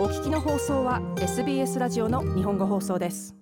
[0.00, 3.36] お聞きの放送は SBS ラジオの日本語放送です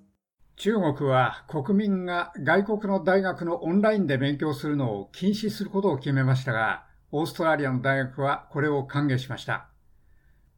[0.56, 9.68] 中国は国民が外国の大学のオンラインで勉強するのを禁止することを決めましたが、オーストラリアの大学はこれを歓迎しました。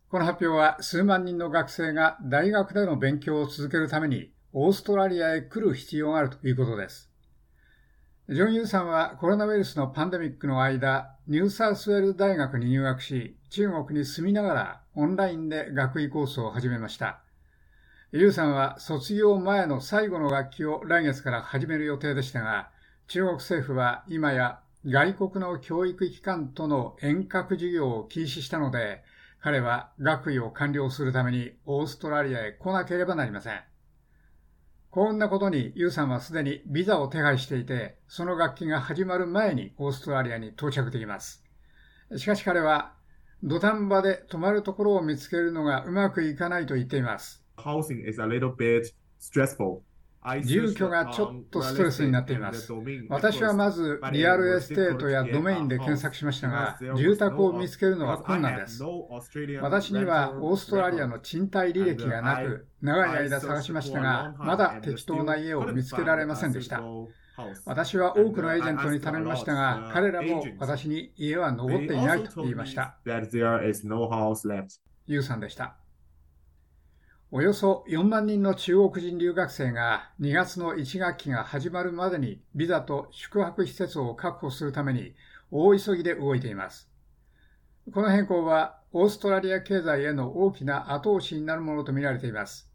[0.08, 7.10] この発表は数万人の学生が大学での勉強を続けるためにオーストラリアへ来る必要があるということです。
[8.30, 17.20] ジョン・ユーさんはコロナウイルスのパンデミックの間、ニューサウスウェル大学に入学し、中国に住みながらオンラインで学位コースを始めました。
[18.12, 22.70] ユウさんは卒業前の最後の学期を来月から始める予定でしたが、
[23.08, 29.02] 中国政府は今や外国の教育機関との遠隔授業を禁止したので、
[29.40, 33.60] 彼は学位を完了するためにオーストラリアへ来なければなりません。
[34.90, 41.44] こんなことにユウさんはすでにビザを手配していて、その学期が始まる前にオーストラリアに到着できます。
[42.16, 42.92] しかし彼は
[43.42, 47.44] 土壇場で泊まるところを見つけるのがうまくいかないと言っています。
[50.42, 52.70] 住居がちょっとストレスになっています。
[53.08, 58.82] 私はまずリアルエステートやドメインで検索しましたが、住宅を見つけるのは困難です。
[59.62, 66.90] 私にはオーストラリアの賃貸履歴がなく、長い間探しましたが、まだ適当な家を見つけられませんでした。
[67.64, 72.98] 私は多くのエージェントに頼みましたが、彼らも私に家は残っていないと言いました。
[75.06, 75.76] ユウさんでした。
[77.32, 85.14] およそ4万人の中国人留学生が2月の1学期が始まるまでにビザと宿泊施設を確保するために
[85.52, 86.90] 大急ぎで動いています。
[87.92, 92.69] この変更はオーストラリア経済への大きな後押しになるものとみられています。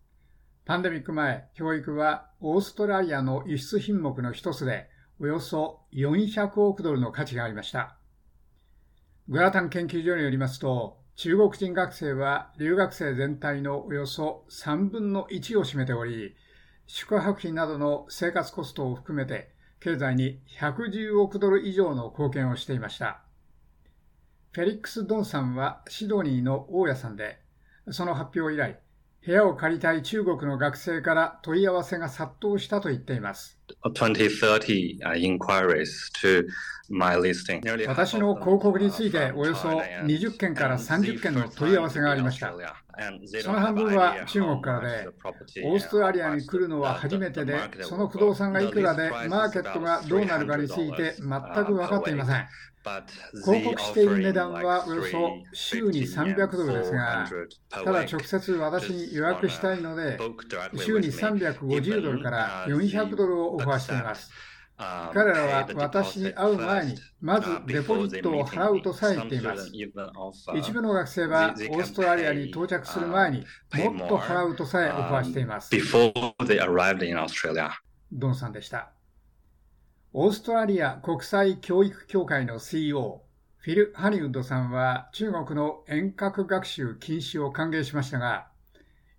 [0.65, 7.99] パンデミック前、教育はオーストラリアの輸出品目の一つでおよそ400億ドルの価値がありました。
[9.29, 16.35] グラタン研究所によりますと、中国人学生は留学生全体のおよそ3分の1を占めており、
[16.87, 23.21] 宿泊費などの生活コストを含めて経済に110億ドル以上の貢献をしていました。
[24.51, 27.39] フェリックス・ドンさんはシドニーの大家さんで、
[27.91, 28.79] その発表以来、
[29.25, 33.59] 部屋を借りたい中国の学生から問い合わせが殺到したと言っています。
[33.83, 36.45] 2030 inquiries to
[37.87, 42.53] 私の広告についておよそ20件から30件の問い合わせがありました。
[43.41, 45.09] その半分は中国からで、
[45.63, 52.45] オーストラリアに来るのは初めてで、その不動産がいくらで、マーケットがどうなるかについて全く分かっていません。
[53.43, 57.27] 広告している値段はおよそ週に300ドルですが、
[57.69, 60.19] ただ直接私に予約したいので、
[60.77, 64.31] 週に350ドルから400ドルをオファーしています。
[64.77, 69.71] 彼らは私に会う前に、まずデポジットを払うとさえ言っています。
[70.57, 75.69] 一部の学生はオーストラリアに到着する前にもっと払うとさえオファーしています。
[78.11, 78.91] ドンさんでした。
[80.11, 83.21] オーストラリア国際教育協会の CEO、
[83.57, 88.47] フィル・ハニウッドさんは中国の遠隔学習禁止を歓迎しましたが、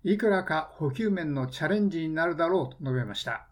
[0.03, 3.47] いくらか補給面のチャレンジになるだろうと述べました。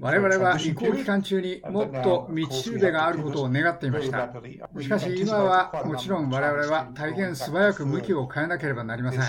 [0.00, 4.32] 我々は移行期間中にもっと道しるべがあることを願っていました。
[4.80, 9.20] しかし今はもちろん我々は大変素早く向きを変えなければなりません。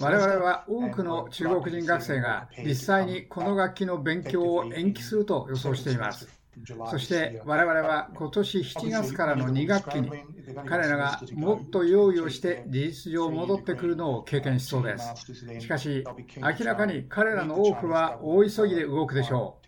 [0.00, 6.28] 我々は多くの中国人学生が実際にこの楽器の勉強を延期すると予想しています。
[6.90, 10.10] そして我々は今年7月からの2学期に
[10.66, 15.60] 彼らがもっと用意をして事実上戻ってくるのを経験しそうです。
[15.60, 16.04] しかし
[16.36, 19.64] 明らかに彼らの多くは大急ぎで動くでしょう。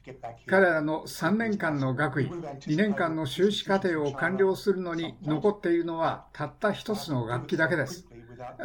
[0.46, 8.06] 彼らの3年間の学位、2年間の修士課程を完了するのに残っているのはたった一つの楽器だけです。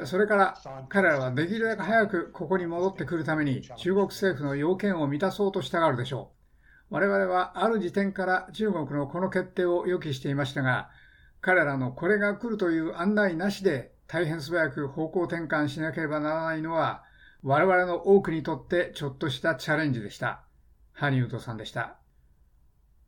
[0.05, 0.57] それから
[0.89, 6.40] 彼らはできるだけ早くここに戻ってくるために中国政府の要件を満たそうとしたがるでしょう。
[6.91, 10.89] 我々はある時点から中国のこの決定を予期していましたが、
[11.39, 17.03] 彼らのこれが来るという案内なしで大変素早く方向転換しなければならないのは、
[17.43, 20.43] 我々の多くにとってちょっとしたチャレンジでした。
[20.91, 21.95] ハニウッドさんでした。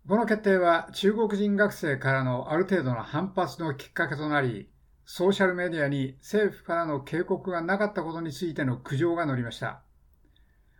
[0.07, 4.69] この決定は中国人学生からのある程度の反発のきっかけとなり、
[5.05, 9.81] ソーシャルメディアに政府からの警告がなかったことについての苦情が載りました。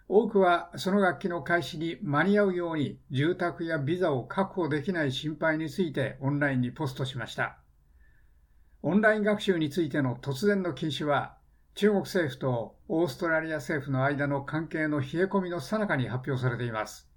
[0.10, 7.58] 多くはその楽器の開始に間に合うように住宅やビザを確保できない心配についてオンラインにポストしました。
[8.82, 11.38] オンライン学習についての突然の禁止は
[11.76, 17.08] 中国政府とオーストラリア政府の間の関係の冷え込みの最中に発表されています。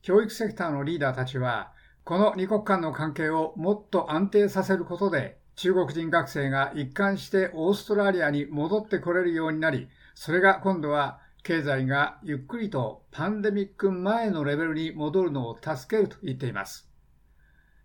[0.00, 1.72] 教育セクターのリーダーたちは
[2.04, 11.18] この二国間の関係をもっと安定させることで中国人学生が一貫してオーストラリアに戻ってこれるようになり、それが今度は
[11.48, 16.90] 経済がゆっくりとパンデミック前のレベルに戻るのを助けると言っています。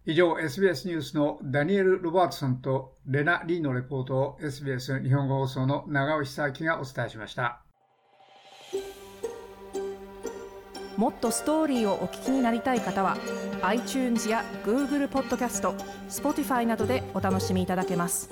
[0.06, 7.64] 以上、SBS ニュースのダニエル・ロバートソンとレナ・リーのレポートを SBS 日本語放送の長尾久明がお伝えしました。
[10.98, 13.16] もっとストーリーをお聞きになりたい方は
[13.62, 15.72] iTunes や Google ポッドキャスト
[16.10, 18.30] Spotify などでお楽しみいただけます。